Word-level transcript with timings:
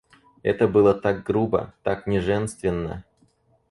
Это 0.41 0.67
было 0.67 0.95
так 0.95 1.23
грубо, 1.23 1.75
так 1.83 2.07
неженственно. 2.07 3.05